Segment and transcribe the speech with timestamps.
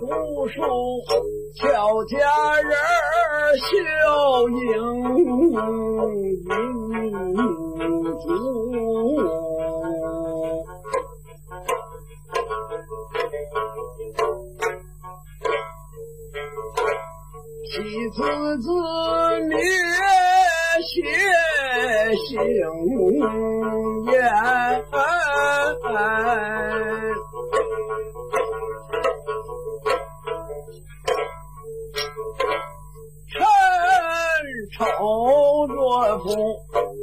[0.00, 0.06] 读
[0.48, 0.62] 书，
[1.56, 2.16] 俏佳
[2.62, 2.72] 人
[3.58, 3.68] 笑
[4.48, 4.56] 盈
[8.18, 8.24] 珠。
[17.66, 17.70] 妻
[18.08, 18.16] 子
[18.58, 18.66] 子
[19.48, 19.52] 灭
[20.88, 20.90] 血
[22.16, 22.28] 性
[24.06, 24.16] 言。
[34.80, 36.34] 愁若风，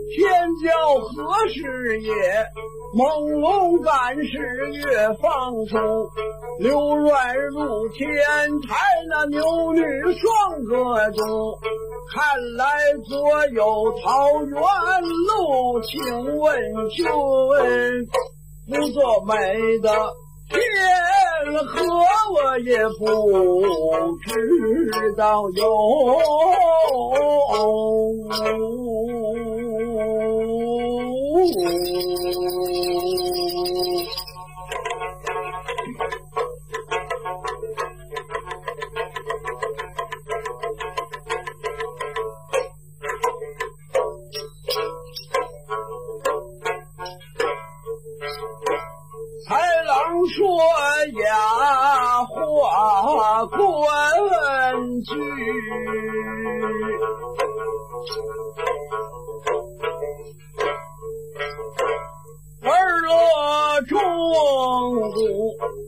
[0.10, 0.26] 天
[0.66, 2.12] 教何时也？
[2.96, 5.80] 朦胧干事月放松，
[6.60, 8.08] 流乱入天
[8.62, 8.76] 台，
[9.10, 9.84] 那牛女
[10.16, 11.60] 双歌中。
[12.10, 12.66] 看来
[13.06, 14.58] 左有桃源
[15.28, 17.06] 路，请问君，
[18.68, 19.92] 不做美的
[21.50, 21.82] 天河，
[22.34, 23.06] 我也不
[24.18, 25.64] 知道有。
[50.28, 50.36] 说
[51.22, 53.58] 呀话冠
[55.04, 55.10] 句。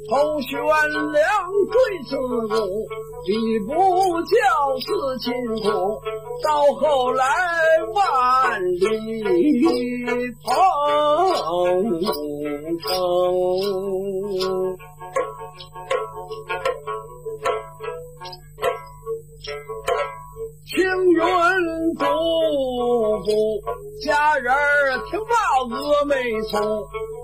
[0.09, 0.57] 头悬
[1.11, 1.21] 梁
[1.69, 1.75] 坠
[2.09, 2.55] 子路，
[3.25, 3.69] 一不
[4.23, 4.35] 教
[4.79, 4.87] 四
[5.19, 5.27] 亲
[5.61, 6.01] 苦，
[6.43, 6.47] 到
[6.79, 7.23] 后来
[7.93, 7.97] 万
[8.73, 8.81] 里
[10.41, 10.47] 鹏
[12.77, 12.87] 程。
[20.65, 21.21] 青云
[21.95, 22.05] 独
[23.25, 23.27] 步，
[24.05, 24.53] 佳人
[25.09, 25.33] 听罢
[25.67, 26.13] 峨眉
[26.51, 26.61] 从。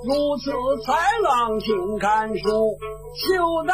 [0.06, 0.52] 如此
[0.84, 2.78] 才郎，请看书。
[3.16, 3.74] 羞答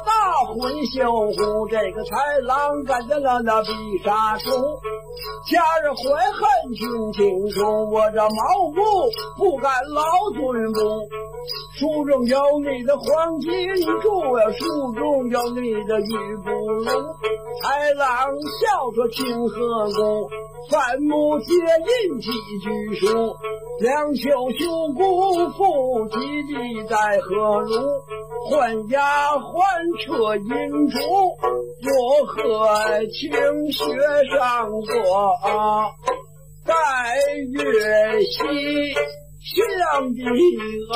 [0.00, 3.68] 答，混绣户，这个豺狼干的那那比
[4.04, 4.50] 杀猪。
[5.50, 6.44] 家人怀恨，
[6.74, 8.80] 听清楚，我这毛骨
[9.38, 10.02] 不敢劳
[10.34, 10.78] 尊不。
[11.74, 13.50] 书中有你的黄金
[14.02, 16.84] 珠呀，书中有你的玉不如。
[16.84, 18.28] 豺狼
[18.60, 20.28] 笑说清河宫，
[20.70, 23.34] 反目结印几句书。
[23.80, 25.02] 两袖修骨
[25.56, 27.72] 腹，基地在何如？
[28.44, 29.64] 换牙换
[30.00, 30.98] 车银烛，
[31.88, 33.84] 我和清雪
[34.36, 34.86] 上过
[36.64, 36.72] 拜
[37.50, 40.20] 月西乡的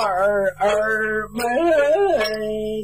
[0.03, 2.76] 儿儿美图。